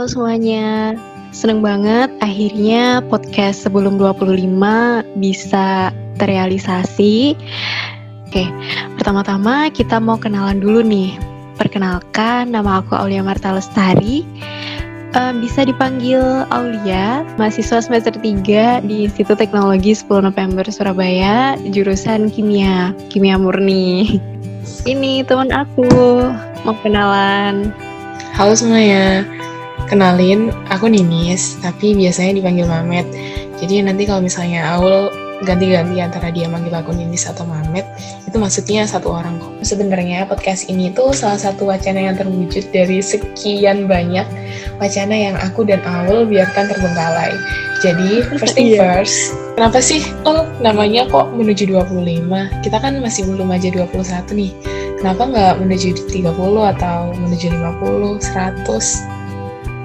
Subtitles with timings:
[0.00, 0.96] Halo semuanya,
[1.28, 4.48] seneng banget akhirnya podcast sebelum 25
[5.20, 7.36] bisa terrealisasi.
[8.24, 8.48] Oke,
[8.96, 11.20] pertama-tama kita mau kenalan dulu nih.
[11.60, 14.24] Perkenalkan, nama aku Aulia Marta Lestari.
[15.12, 22.96] Uh, bisa dipanggil Aulia, mahasiswa semester 3 di Institut Teknologi 10 November Surabaya, jurusan Kimia,
[23.12, 24.16] Kimia Murni.
[24.88, 26.24] Ini teman aku,
[26.64, 27.68] mau kenalan.
[28.32, 29.28] Halo semuanya,
[29.90, 33.10] Kenalin, aku Ninis, tapi biasanya dipanggil Mamet.
[33.58, 35.10] Jadi nanti kalau misalnya Aul
[35.42, 37.82] ganti-ganti antara dia manggil aku Ninis atau Mamet,
[38.22, 39.50] itu maksudnya satu orang kok.
[39.66, 44.30] Sebenarnya podcast ini tuh salah satu wacana yang terwujud dari sekian banyak
[44.78, 47.34] wacana yang aku dan Aul biarkan terbengkalai.
[47.82, 48.94] Jadi, first thing iya.
[48.94, 52.30] first, kenapa sih oh, namanya kok menuju 25?
[52.62, 53.90] Kita kan masih belum aja 21
[54.38, 54.54] nih.
[55.02, 56.30] Kenapa nggak menuju 30
[56.78, 59.19] atau menuju 50, 100?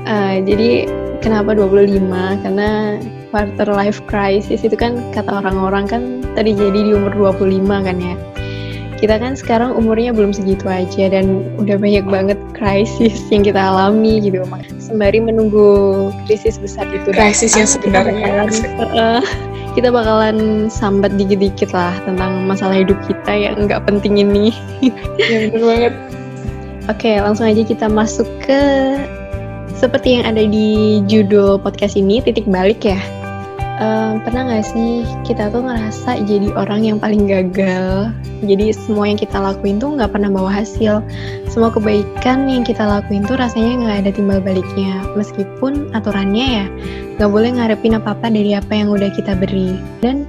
[0.05, 0.85] Uh, jadi
[1.25, 1.97] kenapa 25?
[2.45, 3.01] Karena
[3.33, 6.01] quarter life crisis itu kan kata orang-orang kan
[6.37, 8.15] tadi jadi di umur 25 kan ya.
[8.95, 14.23] Kita kan sekarang umurnya belum segitu aja dan udah banyak banget krisis yang kita alami
[14.23, 14.39] gitu.
[14.79, 17.12] Sembari menunggu krisis besar itu.
[17.12, 18.47] Krisis yang sebenarnya.
[18.79, 19.19] Uh,
[19.75, 24.55] kita bakalan sambat dikit-dikit lah tentang masalah hidup kita yang nggak penting ini.
[25.19, 25.93] ya bener banget.
[26.87, 28.62] Oke, langsung aja kita masuk ke
[29.76, 32.99] seperti yang ada di judul podcast ini, titik balik ya.
[33.76, 38.07] Um, pernah nggak sih kita tuh ngerasa jadi orang yang paling gagal?
[38.40, 41.03] Jadi semua yang kita lakuin tuh nggak pernah bawa hasil.
[41.51, 45.03] Semua kebaikan yang kita lakuin tuh rasanya nggak ada timbal baliknya.
[45.20, 46.65] Meskipun aturannya ya
[47.20, 49.76] nggak boleh ngarepin apa-apa dari apa yang udah kita beri.
[49.99, 50.23] Dan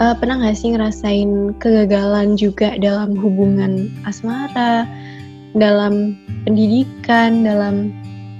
[0.00, 4.88] uh, pernah nggak sih ngerasain kegagalan juga dalam hubungan asmara,
[5.52, 6.16] dalam
[6.48, 7.92] pendidikan, dalam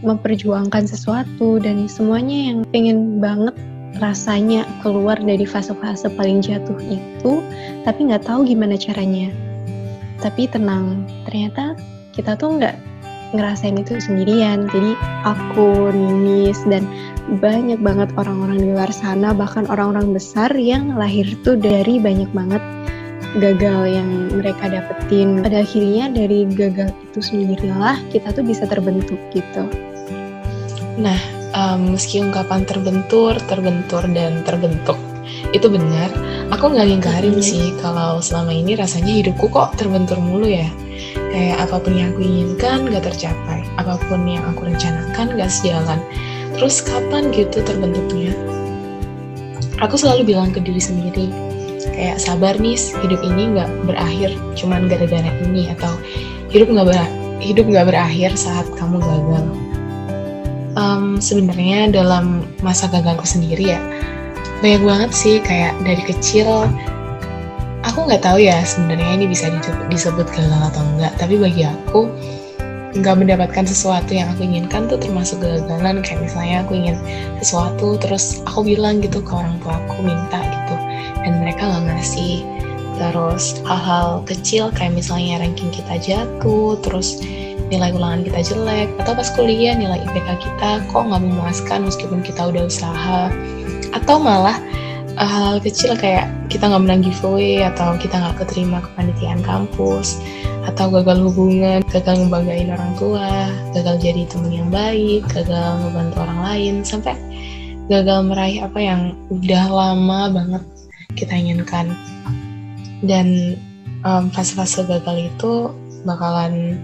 [0.02, 3.54] memperjuangkan sesuatu dan semuanya yang pengen banget
[3.98, 7.42] rasanya keluar dari fase-fase paling jatuh itu
[7.82, 9.32] tapi nggak tahu gimana caranya.
[10.18, 11.78] Tapi tenang ternyata
[12.14, 12.76] kita tuh nggak
[13.34, 14.70] ngerasain itu sendirian.
[14.70, 14.94] Jadi
[15.26, 16.86] aku Ninis dan
[17.42, 22.62] banyak banget orang-orang di luar sana bahkan orang-orang besar yang lahir tuh dari banyak banget
[23.42, 25.42] gagal yang mereka dapetin.
[25.42, 29.87] Pada akhirnya dari gagal itu sendirilah kita tuh bisa terbentuk gitu
[30.98, 31.20] Nah,
[31.54, 34.98] um, meski ungkapan terbentur, terbentur, dan terbentuk
[35.54, 36.10] itu benar,
[36.52, 40.66] aku nggak ingkarin sih kalau selama ini rasanya hidupku kok terbentur mulu ya.
[41.30, 46.00] Kayak apa pun yang aku inginkan gak tercapai, apa pun yang aku rencanakan gak sejalan.
[46.58, 48.34] Terus kapan gitu terbentuknya?
[49.78, 51.30] Aku selalu bilang ke diri sendiri,
[51.94, 55.94] kayak sabar nih, hidup ini nggak berakhir cuman gara-gara ini atau
[56.50, 56.98] hidup nggak ber
[57.38, 59.46] hidup nggak berakhir saat kamu gagal
[60.78, 63.80] um, sebenarnya dalam masa gagalku sendiri ya
[64.62, 66.70] banyak banget sih kayak dari kecil
[67.82, 69.50] aku nggak tahu ya sebenarnya ini bisa
[69.90, 72.06] disebut gagal atau enggak tapi bagi aku
[72.96, 76.96] nggak mendapatkan sesuatu yang aku inginkan tuh termasuk kegagalan kayak misalnya aku ingin
[77.42, 80.74] sesuatu terus aku bilang gitu ke orang tua aku minta gitu
[81.22, 82.40] dan mereka nggak ngasih.
[82.98, 87.22] Terus hal-hal kecil kayak misalnya ranking kita jatuh terus
[87.68, 92.48] nilai ulangan kita jelek atau pas kuliah nilai IPK kita kok nggak memuaskan meskipun kita
[92.48, 93.28] udah usaha
[93.92, 94.56] atau malah
[95.16, 100.16] eh, hal-hal kecil kayak kita nggak menang giveaway atau kita nggak keterima kepanitiaan kampus
[100.68, 106.40] atau gagal hubungan, gagal ngebanggain orang tua, gagal jadi teman yang baik, gagal ngebantu orang
[106.44, 107.16] lain, sampai
[107.88, 110.62] gagal meraih apa yang udah lama banget
[111.16, 111.96] kita inginkan.
[113.00, 113.56] Dan
[114.36, 115.52] fase-fase um, gagal itu
[116.04, 116.76] bakalan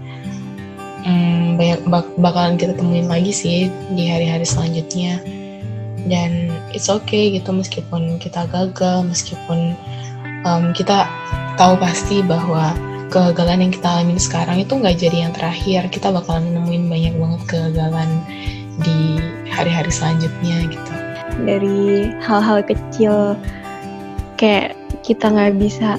[1.05, 5.21] hmm, banyak bak bakalan kita temuin lagi sih di hari-hari selanjutnya.
[6.05, 9.73] Dan it's okay gitu meskipun kita gagal meskipun
[10.45, 11.09] um, kita
[11.57, 12.77] tahu pasti bahwa
[13.09, 15.87] kegagalan yang kita alami sekarang itu nggak jadi yang terakhir.
[15.89, 18.09] Kita bakalan nemuin banyak banget kegagalan
[18.83, 19.17] di
[19.49, 20.93] hari-hari selanjutnya gitu.
[21.41, 23.39] Dari hal-hal kecil
[24.35, 25.95] kayak kita nggak bisa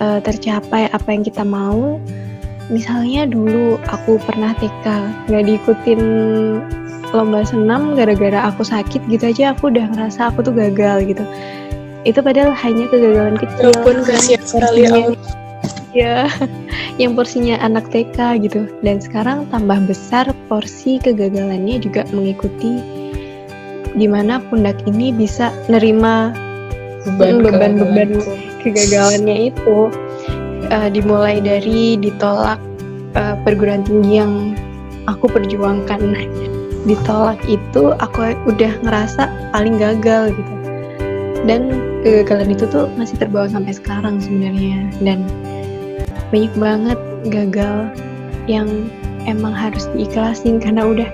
[0.00, 2.00] uh, tercapai apa yang kita mau
[2.70, 4.86] misalnya dulu aku pernah TK
[5.28, 6.00] nggak diikutin
[7.10, 11.24] lomba senam gara-gara aku sakit gitu aja aku udah ngerasa aku tuh gagal gitu.
[12.06, 13.74] Itu padahal hanya kegagalan kecil.
[13.74, 14.86] Walaupun kasihan sekali
[15.90, 16.30] ya
[17.02, 18.70] yang porsinya anak TK gitu.
[18.80, 22.78] Dan sekarang tambah besar porsi kegagalannya juga mengikuti
[23.98, 26.30] di mana pundak ini bisa nerima
[27.18, 28.22] beban-beban
[28.62, 29.90] kegagalannya itu
[30.70, 32.58] uh, dimulai dari ditolak
[33.18, 34.54] uh, perguruan tinggi yang
[35.06, 36.16] aku perjuangkan.
[36.88, 40.54] ditolak itu aku udah ngerasa paling gagal gitu.
[41.44, 44.88] Dan kegagalan itu tuh masih terbawa sampai sekarang sebenarnya.
[45.04, 45.28] Dan
[46.32, 47.92] banyak banget gagal
[48.48, 48.88] yang
[49.28, 51.08] emang harus diikhlasin karena udah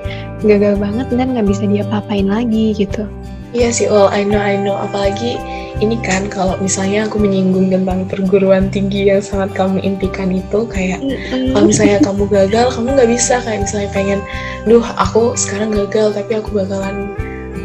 [0.46, 3.10] gagal banget dan nggak bisa diapa-apain lagi gitu
[3.56, 4.76] iya sih all I know I know.
[4.76, 5.40] Apalagi
[5.80, 11.00] ini kan kalau misalnya aku menyinggung tentang perguruan tinggi yang sangat kamu impikan itu kayak
[11.00, 11.52] mm-hmm.
[11.56, 13.34] kalau misalnya kamu gagal kamu nggak bisa.
[13.42, 14.20] Kayak misalnya pengen
[14.68, 16.96] duh aku sekarang gagal tapi aku bakalan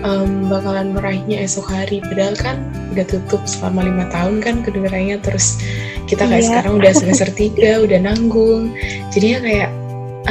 [0.08, 2.00] um, bakalan meraihnya esok hari.
[2.00, 2.58] Padahal kan
[2.96, 5.20] udah tutup selama lima tahun kan kedengarannya.
[5.20, 5.60] Terus
[6.08, 6.50] kita kayak iya.
[6.50, 8.72] sekarang udah semester tiga udah nanggung.
[9.12, 9.70] Jadi ya kayak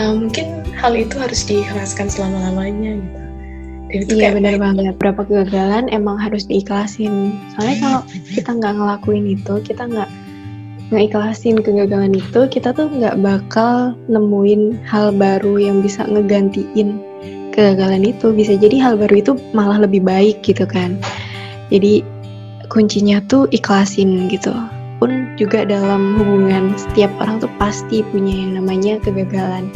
[0.01, 3.30] um, mungkin hal itu harus diikhlaskan selama lamanya gitu
[3.91, 4.95] itu iya benar banget.
[4.97, 7.35] Berapa kegagalan emang harus diikhlasin.
[7.55, 8.01] Soalnya kalau
[8.31, 10.11] kita nggak ngelakuin itu, kita nggak
[10.91, 16.99] ikhlasin kegagalan itu, kita tuh nggak bakal nemuin hal baru yang bisa ngegantiin
[17.55, 18.31] kegagalan itu.
[18.35, 20.99] Bisa jadi hal baru itu malah lebih baik gitu kan.
[21.71, 22.03] Jadi
[22.71, 24.55] kuncinya tuh ikhlasin gitu.
[25.01, 29.73] Pun juga dalam hubungan setiap orang tuh pasti punya yang namanya kegagalan.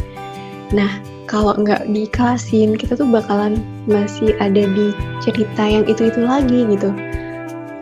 [0.69, 6.65] Nah, kalau nggak diikhlasin kita tuh bakalan masih ada di cerita yang itu itu lagi
[6.69, 6.93] gitu.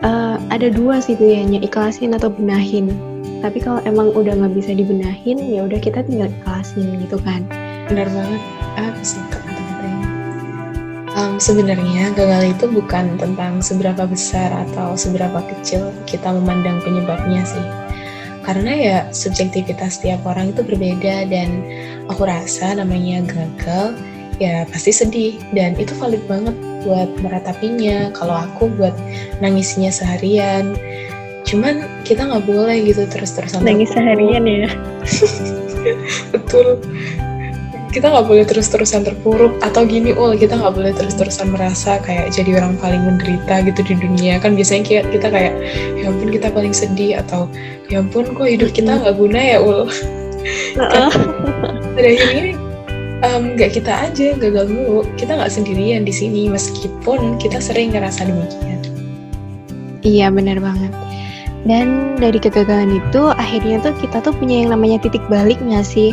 [0.04, 2.92] Uh, ada dua sih pilihannya ikhlasin atau benahin.
[3.40, 7.44] Tapi kalau emang udah nggak bisa dibenahin ya udah kita tinggal ikhlasin gitu kan.
[7.88, 8.42] Benar banget.
[9.04, 10.08] Suka kata-katanya
[11.14, 17.83] um, sebenarnya gagal itu bukan tentang seberapa besar atau seberapa kecil kita memandang penyebabnya sih
[18.44, 21.64] karena ya subjektivitas setiap orang itu berbeda dan
[22.12, 23.96] aku rasa namanya gagal
[24.36, 25.34] ya pasti sedih.
[25.56, 26.54] Dan itu valid banget
[26.84, 28.12] buat meratapinya.
[28.12, 28.94] Kalau aku buat
[29.40, 30.76] nangisnya seharian
[31.44, 34.68] cuman kita nggak boleh gitu terus-terusan nangis seharian ya.
[36.32, 36.80] Betul
[37.94, 42.58] kita nggak boleh terus-terusan terpuruk atau gini oh kita nggak boleh terus-terusan merasa kayak jadi
[42.58, 44.42] orang paling menderita gitu di dunia.
[44.42, 45.54] Kan biasanya kayak kita kayak
[45.94, 47.46] ya ampun kita paling sedih atau
[47.86, 49.86] ya ampun kok hidup kita nggak guna ya ul?
[51.94, 52.58] Pada akhirnya
[53.22, 55.06] nggak um, kita aja gagal mulu.
[55.14, 58.82] Kita nggak sendirian di sini meskipun kita sering ngerasa demikian.
[60.02, 60.90] Iya benar banget.
[61.64, 66.12] Dan dari kegagalan itu akhirnya tuh kita tuh punya yang namanya titik balik nggak sih?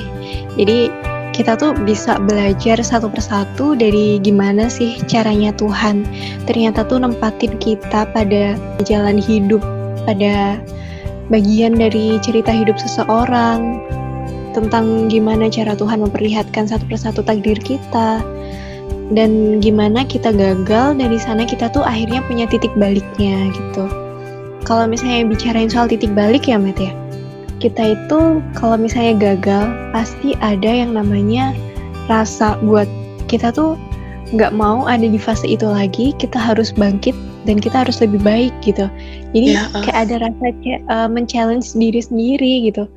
[0.56, 0.88] Jadi
[1.31, 6.04] kita tuh bisa belajar satu persatu dari gimana sih caranya Tuhan.
[6.45, 9.63] Ternyata tuh nempatin kita pada jalan hidup
[10.04, 10.60] pada
[11.31, 13.80] bagian dari cerita hidup seseorang
[14.51, 18.19] tentang gimana cara Tuhan memperlihatkan satu persatu takdir kita
[19.16, 23.88] dan gimana kita gagal dari sana kita tuh akhirnya punya titik baliknya gitu.
[24.68, 26.92] Kalau misalnya bicarain soal titik balik ya Matt ya
[27.62, 31.54] kita itu kalau misalnya gagal pasti ada yang namanya
[32.10, 32.90] rasa buat
[33.30, 33.78] kita tuh
[34.34, 37.13] nggak mau ada di fase itu lagi kita harus bangkit
[37.46, 38.90] dan kita harus lebih baik gitu.
[39.38, 39.86] Jadi ya, uh.
[39.86, 42.90] kayak ada rasa kayak uh, men-challenge diri sendiri gitu.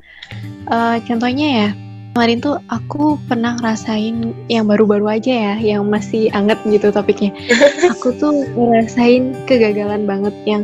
[0.65, 1.69] Uh, contohnya ya
[2.15, 7.35] kemarin tuh aku pernah ngerasain yang baru-baru aja ya yang masih anget gitu topiknya.
[7.91, 10.63] Aku tuh ngerasain kegagalan banget yang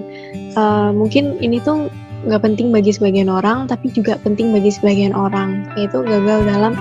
[0.55, 5.65] uh, mungkin ini tuh nggak penting bagi sebagian orang tapi juga penting bagi sebagian orang
[5.73, 6.73] yaitu gagal dalam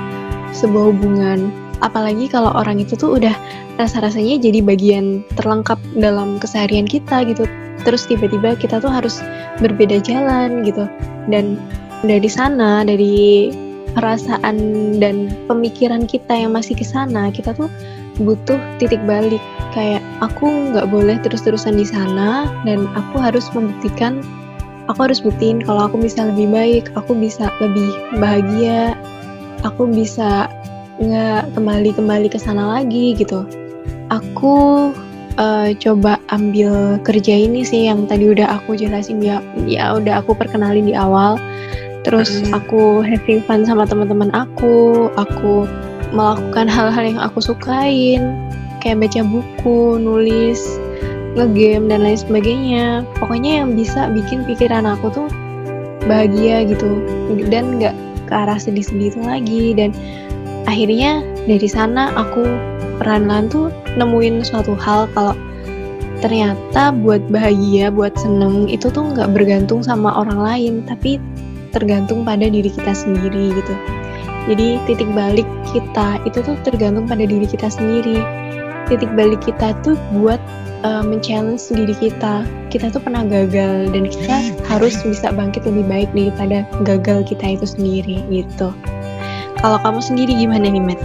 [0.53, 1.49] sebuah hubungan.
[1.81, 3.33] Apalagi kalau orang itu tuh udah
[3.81, 7.49] rasa-rasanya jadi bagian terlengkap dalam keseharian kita gitu.
[7.89, 9.25] Terus tiba-tiba kita tuh harus
[9.65, 10.85] berbeda jalan gitu.
[11.33, 11.57] Dan
[12.05, 13.49] dari sana dari
[13.97, 14.57] perasaan
[15.01, 17.73] dan pemikiran kita yang masih ke sana kita tuh
[18.21, 19.41] butuh titik balik.
[19.73, 24.21] Kayak aku nggak boleh terus-terusan di sana dan aku harus membuktikan
[24.91, 28.99] aku harus buktiin kalau aku bisa lebih baik aku bisa lebih bahagia
[29.63, 30.51] aku bisa
[31.01, 33.49] nggak kembali kembali ke sana lagi gitu.
[34.13, 34.91] Aku
[35.41, 40.37] uh, coba ambil kerja ini sih yang tadi udah aku jelasin ya ya udah aku
[40.37, 41.41] perkenalin di awal.
[42.05, 42.57] Terus hmm.
[42.57, 45.65] aku having fun sama teman-teman aku aku
[46.13, 48.37] melakukan hal-hal yang aku sukain
[48.81, 50.61] kayak baca buku nulis
[51.39, 55.29] ngegame dan lain sebagainya pokoknya yang bisa bikin pikiran aku tuh
[56.09, 57.03] bahagia gitu
[57.53, 57.95] dan nggak
[58.27, 59.91] ke arah sedih-sedih itu lagi dan
[60.67, 62.47] akhirnya dari sana aku
[63.01, 65.35] peran-peran tuh nemuin suatu hal kalau
[66.21, 71.17] ternyata buat bahagia, buat seneng itu tuh nggak bergantung sama orang lain, tapi
[71.73, 73.75] tergantung pada diri kita sendiri gitu.
[74.49, 78.21] Jadi titik balik kita itu tuh tergantung pada diri kita sendiri.
[78.89, 80.41] Titik balik kita tuh buat
[80.83, 82.45] uh, men-challenge diri kita.
[82.73, 84.37] Kita tuh pernah gagal dan kita
[84.69, 88.73] harus bisa bangkit lebih baik daripada gagal kita itu sendiri gitu.
[89.61, 91.01] Kalau kamu sendiri gimana nih, Matt?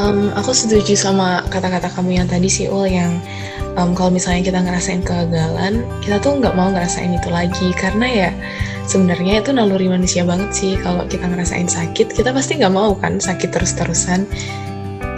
[0.00, 3.20] Um, aku setuju sama kata-kata kamu yang tadi sih Ul yang
[3.76, 8.30] um, kalau misalnya kita ngerasain kegagalan, kita tuh nggak mau ngerasain itu lagi karena ya
[8.88, 13.20] sebenarnya itu naluri manusia banget sih kalau kita ngerasain sakit, kita pasti nggak mau kan
[13.20, 14.24] sakit terus-terusan.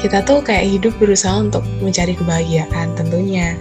[0.02, 3.54] Kita tuh kayak hidup berusaha untuk mencari kebahagiaan tentunya.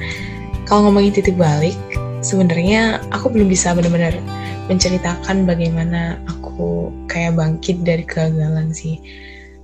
[0.66, 1.78] Kalau ngomongin titik balik,
[2.26, 4.18] sebenarnya aku belum bisa benar-benar
[4.66, 8.98] menceritakan bagaimana aku kayak bangkit dari kegagalan sih.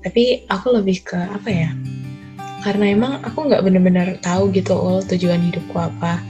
[0.05, 1.73] Tapi aku lebih ke apa ya?
[2.61, 6.21] Karena emang aku nggak bener-bener tahu gitu oh tujuan hidupku apa.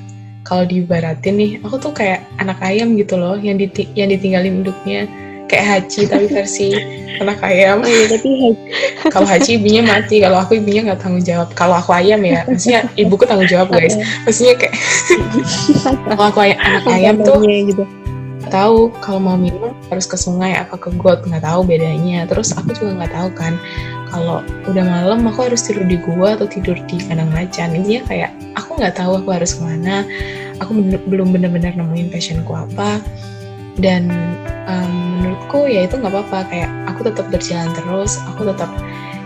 [0.47, 5.11] Kalau diibaratin nih aku tuh kayak anak ayam gitu loh yang diti yang ditinggalin hidupnya
[5.47, 6.67] kayak Haji tapi versi
[7.17, 7.81] anak ayam.
[7.81, 8.29] Oh, iya, tapi
[9.09, 11.49] kalau Haji ibunya mati, kalau aku ibunya nggak tanggung jawab.
[11.57, 13.95] Kalau aku ayam ya, maksudnya ibuku tanggung jawab guys.
[14.27, 14.75] Maksudnya kayak
[16.13, 17.83] kalau aku ay anak ayam tuh gitu.
[18.47, 22.23] tahu kalau mau minum harus ke sungai apa ke got nggak tahu bedanya.
[22.29, 23.53] Terus aku juga nggak tahu kan
[24.07, 24.39] kalau
[24.71, 27.75] udah malam aku harus tidur di gua atau tidur di kandang macan.
[27.75, 30.07] Intinya kayak aku nggak tahu aku harus ke mana.
[30.63, 32.97] Aku bener, belum benar-benar nemuin passionku apa
[33.77, 34.09] dan
[34.65, 36.39] um, menurutku ya itu nggak apa-apa.
[36.49, 38.69] Kayak aku tetap berjalan terus aku tetap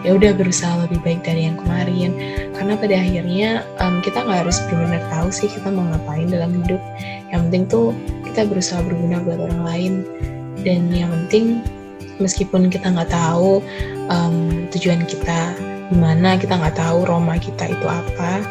[0.01, 2.12] ya udah berusaha lebih baik dari yang kemarin.
[2.55, 3.50] Karena pada akhirnya
[3.81, 6.81] um, kita nggak harus benar-benar tahu sih kita mau ngapain dalam hidup.
[7.31, 7.88] Yang penting tuh
[8.27, 9.93] kita berusaha berguna buat orang lain.
[10.62, 11.65] Dan yang penting
[12.22, 13.65] meskipun kita nggak tahu
[14.13, 15.58] um, tujuan kita
[15.91, 18.46] gimana kita nggak tahu Roma kita itu apa.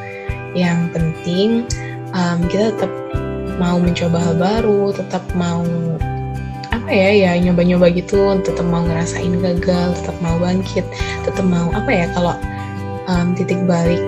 [0.57, 1.50] Yang penting
[2.11, 2.92] um, kita tetap
[3.61, 5.61] mau mencoba hal baru tetap mau
[6.73, 10.83] apa ya ya nyoba-nyoba gitu tetap mau ngerasain gagal tetap mau bangkit
[11.29, 12.35] tetap mau apa ya kalau
[13.07, 14.00] um, titik balik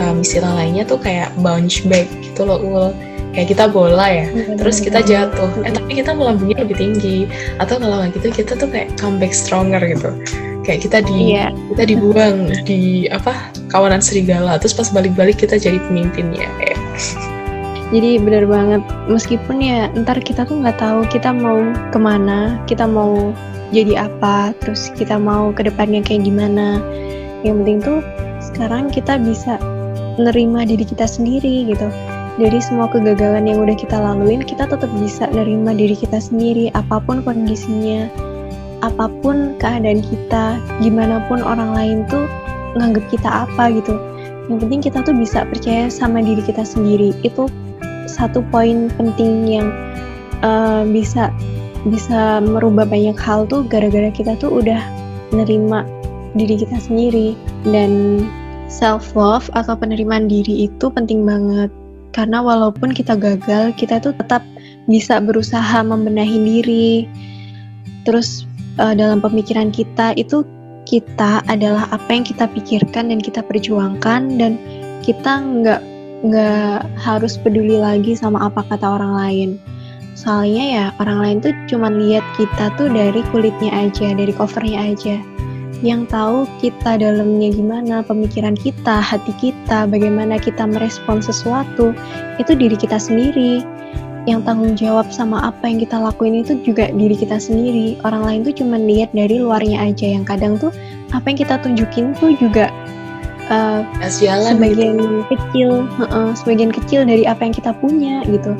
[0.00, 2.86] um, istilah lainnya tuh kayak bounce back gitu loh ul
[3.34, 4.56] kayak kita bola ya hmm.
[4.56, 7.26] terus kita jatuh eh tapi kita melambungnya lebih tinggi
[7.58, 10.14] atau kalau nggak gitu kita tuh kayak comeback stronger gitu
[10.64, 11.50] kayak kita di yeah.
[11.74, 16.78] kita dibuang di apa kawanan serigala terus pas balik-balik kita jadi pemimpinnya ya.
[17.94, 21.62] Jadi benar banget meskipun ya ntar kita tuh nggak tahu kita mau
[21.94, 23.30] ke mana kita mau
[23.70, 26.82] jadi apa terus kita mau ke depannya kayak gimana
[27.46, 28.02] yang penting tuh
[28.42, 29.62] sekarang kita bisa
[30.18, 31.86] nerima diri kita sendiri gitu
[32.34, 36.98] dari semua kegagalan yang udah kita laluin, kita tetap bisa nerima diri kita sendiri, apa
[36.98, 38.10] pun kondisinya,
[38.82, 42.26] apa pun keadaan kita, gimana pun orang lain tuh
[42.74, 43.94] nganggep kita apa gitu.
[44.50, 47.14] Yang penting kita tuh bisa percaya sama diri kita sendiri.
[47.22, 47.46] Itu
[48.14, 49.68] satu poin penting yang
[50.46, 51.34] uh, bisa
[51.90, 54.80] bisa merubah banyak hal tuh gara-gara kita tuh udah
[55.34, 55.82] nerima
[56.38, 57.34] diri kita sendiri
[57.66, 58.22] dan
[58.70, 61.68] self love atau penerimaan diri itu penting banget
[62.14, 64.46] karena walaupun kita gagal, kita tuh tetap
[64.86, 66.90] bisa berusaha membenahi diri.
[68.06, 68.46] Terus
[68.78, 70.46] uh, dalam pemikiran kita itu
[70.86, 74.62] kita adalah apa yang kita pikirkan dan kita perjuangkan dan
[75.02, 75.82] kita nggak
[76.24, 79.50] nggak harus peduli lagi sama apa kata orang lain.
[80.16, 85.16] Soalnya ya orang lain tuh cuma lihat kita tuh dari kulitnya aja, dari covernya aja
[85.84, 91.92] yang tahu kita dalamnya gimana, pemikiran kita, hati kita, bagaimana kita merespon sesuatu,
[92.40, 93.60] itu diri kita sendiri.
[94.24, 98.00] Yang tanggung jawab sama apa yang kita lakuin itu juga diri kita sendiri.
[98.08, 100.72] Orang lain tuh cuma lihat dari luarnya aja, yang kadang tuh
[101.12, 102.72] apa yang kita tunjukin tuh juga
[103.50, 103.82] uh,
[104.56, 105.20] sebagian gitu.
[105.32, 105.70] kecil,
[106.08, 108.52] uh, sebagian kecil dari apa yang kita punya gitu.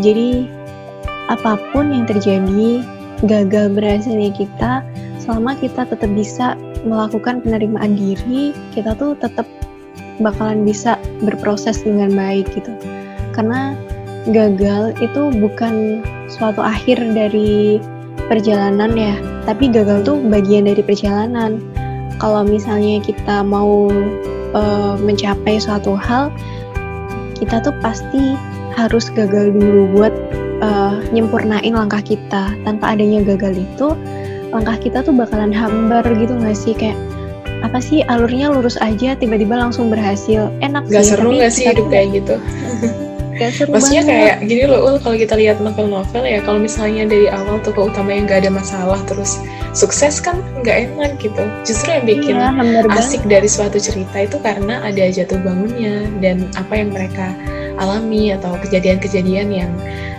[0.00, 0.48] Jadi
[1.30, 2.82] apa pun yang terjadi,
[3.28, 4.82] gagal berhasilnya kita,
[5.22, 9.46] selama kita tetap bisa melakukan penerimaan diri, kita tuh tetap
[10.18, 12.72] bakalan bisa berproses dengan baik gitu.
[13.36, 13.76] Karena
[14.28, 17.80] gagal itu bukan suatu akhir dari
[18.28, 19.14] perjalanan ya,
[19.48, 21.62] tapi gagal tuh bagian dari perjalanan.
[22.20, 23.88] Kalau misalnya kita mau
[24.52, 26.28] uh, mencapai suatu hal,
[27.40, 28.36] kita tuh pasti
[28.76, 30.12] harus gagal dulu buat
[30.60, 32.52] uh, nyempurnain langkah kita.
[32.62, 33.96] Tanpa adanya gagal itu,
[34.52, 36.98] langkah kita tuh bakalan hambar gitu gak sih kayak
[37.60, 41.86] apa sih alurnya lurus aja tiba-tiba langsung berhasil enak gak sih seru gak sih hidup
[41.88, 42.36] kayak gitu
[43.40, 44.12] Gak seru Maksudnya banget.
[44.12, 48.12] kayak gini loh Ul, kalau kita lihat novel-novel ya kalau misalnya dari awal tokoh utama
[48.12, 49.40] yang gak ada masalah terus
[49.72, 51.42] sukses kan nggak enak gitu.
[51.62, 52.50] Justru yang bikin iya,
[52.94, 53.32] asik banget.
[53.38, 57.32] dari suatu cerita itu karena ada jatuh bangunnya dan apa yang mereka
[57.80, 59.72] alami atau kejadian-kejadian yang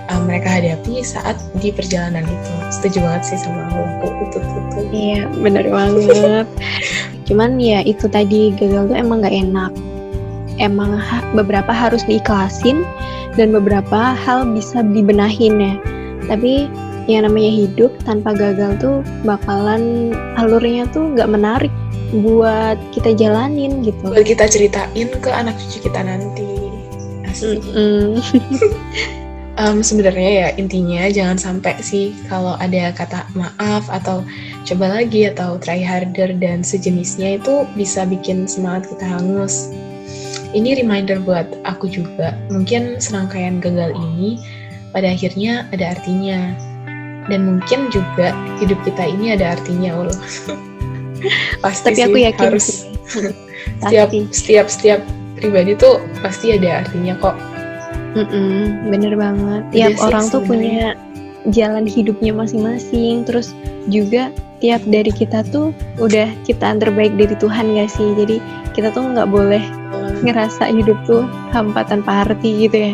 [0.09, 2.53] uh, mereka hadapi saat di perjalanan itu.
[2.73, 4.07] Setuju banget sih sama aku.
[4.91, 6.47] Iya, bener banget.
[7.27, 9.71] Cuman ya itu tadi gagal tuh emang gak enak.
[10.59, 12.83] Emang ha beberapa harus diikhlasin
[13.39, 15.75] dan beberapa hal bisa dibenahin ya.
[16.27, 16.67] Tapi
[17.09, 21.73] yang namanya hidup tanpa gagal tuh bakalan alurnya tuh gak menarik
[22.11, 24.11] buat kita jalanin gitu.
[24.11, 26.45] Buat kita ceritain ke anak cucu kita nanti.
[27.25, 27.63] Asik.
[27.63, 28.19] Mm-mm.
[29.61, 34.25] um, sebenarnya ya intinya jangan sampai sih kalau ada kata maaf atau
[34.67, 39.71] coba lagi atau try harder dan sejenisnya itu bisa bikin semangat kita hangus.
[40.51, 44.35] Ini reminder buat aku juga, mungkin serangkaian gagal ini
[44.91, 46.70] pada akhirnya ada artinya.
[47.29, 50.09] Dan mungkin juga hidup kita ini ada artinya, Ul.
[51.63, 52.89] Pasti Tapi sih aku yakin harus sih.
[53.85, 55.01] setiap setiap setiap
[55.37, 57.35] pribadi tuh pasti ada artinya kok.
[58.13, 59.63] Mm-mm, bener banget.
[59.73, 60.93] Iya Tiap sih, orang tuh punya
[61.49, 63.25] jalan hidupnya masing-masing.
[63.25, 63.57] Terus
[63.89, 64.29] juga
[64.61, 68.13] tiap dari kita tuh udah ciptaan terbaik dari Tuhan gak sih?
[68.13, 68.37] Jadi
[68.77, 69.63] kita tuh nggak boleh
[70.21, 72.93] ngerasa hidup tuh hampa tanpa arti gitu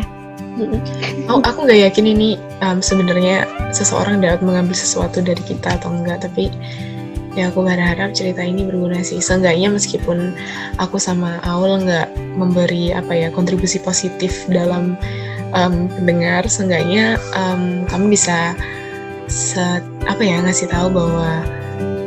[1.30, 2.34] Oh, aku nggak yakin ini
[2.64, 6.50] um, sebenarnya seseorang dapat mengambil sesuatu dari kita atau enggak, tapi
[7.38, 9.22] ya aku berharap cerita ini berguna sih.
[9.22, 10.34] Seenggaknya meskipun
[10.82, 14.98] aku sama Aul nggak memberi apa ya kontribusi positif dalam
[15.54, 18.58] um, pendengar, seenggaknya um, kamu bisa
[19.30, 21.46] se- apa ya ngasih tahu bahwa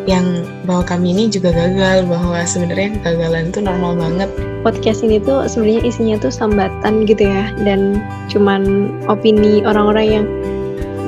[0.10, 4.51] yang bahwa kami ini juga gagal, bahwa sebenarnya kegagalan itu normal banget.
[4.62, 7.98] Podcast ini tuh sebenarnya isinya tuh sambatan gitu ya dan
[8.30, 10.26] cuman opini orang-orang yang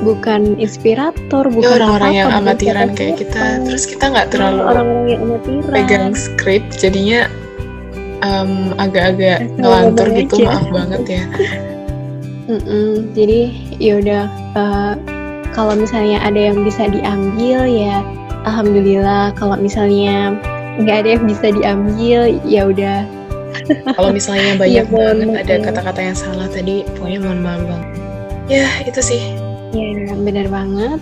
[0.04, 4.60] bukan inspirator, Ya bukan orang-orang yang apa-apa, bukan amatiran kayak kita, terus kita nggak terlalu
[4.60, 5.72] orang-orang yang amatiran.
[5.72, 7.20] pegang skrip jadinya
[8.20, 10.46] em, agak-agak ngelantur gitu aja.
[10.50, 11.22] maaf banget ya
[12.52, 13.40] Mm-mm, jadi
[13.80, 14.94] yaudah eh,
[15.56, 18.04] kalau misalnya ada yang bisa diambil ya
[18.44, 20.36] alhamdulillah kalau misalnya
[20.76, 23.08] nggak ada yang bisa diambil ya udah
[23.94, 25.66] kalau misalnya banyak Iya, mohon banget ada maaf.
[25.70, 27.82] kata-kata yang salah tadi pokoknya mohon maaf bang.
[28.46, 29.22] Ya itu sih.
[29.72, 31.00] Ya benar banget.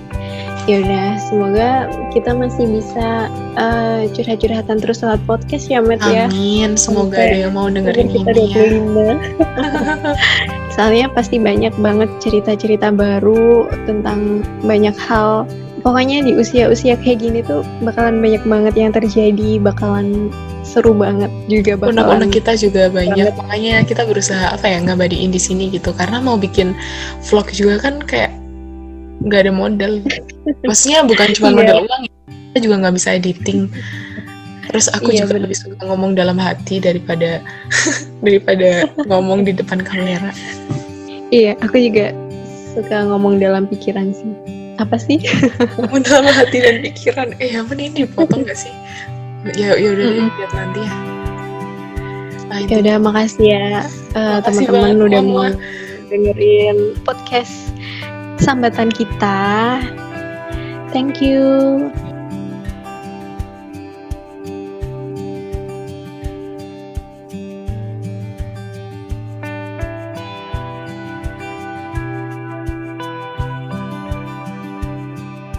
[0.62, 1.70] Ya udah semoga
[2.14, 3.26] kita masih bisa
[3.58, 6.30] eh, curhat-curhatan terus lewat podcast ya Met ya.
[6.30, 6.78] Amin.
[6.78, 8.78] Semoga ada yang mau dengerin kita ini ya.
[8.78, 15.44] 25 soalnya pasti banyak banget cerita-cerita baru tentang banyak hal
[15.82, 20.30] pokoknya di usia-usia kayak gini tuh bakalan banyak banget yang terjadi bakalan
[20.62, 25.42] seru banget juga bakalan unek-unek kita juga banyak makanya kita berusaha apa ya ngabadiin di
[25.42, 26.72] sini gitu karena mau bikin
[27.26, 28.30] vlog juga kan kayak
[29.26, 29.92] nggak ada modal
[30.68, 31.56] maksudnya bukan cuma Iya.
[31.58, 32.12] modal uang ya.
[32.30, 33.60] kita juga nggak bisa editing
[34.70, 35.42] terus aku Iya, juga bener.
[35.50, 37.42] lebih suka ngomong dalam hati daripada
[38.26, 40.30] daripada ngomong di depan kamera
[41.34, 42.14] iya aku juga
[42.72, 44.30] suka ngomong dalam pikiran sih
[44.82, 45.22] apa sih?
[46.06, 47.38] Dalam hati dan pikiran.
[47.38, 48.74] Eh apa nih dipotong gak sih?
[49.54, 50.28] Ya ya udah Mm-mm.
[50.38, 50.94] lihat nanti ya.
[52.52, 53.66] Nah, ya udah makasih ya
[54.12, 55.48] Makasih teman-teman udah mau
[56.12, 57.72] dengerin podcast
[58.36, 59.80] sambatan kita.
[60.92, 61.88] Thank you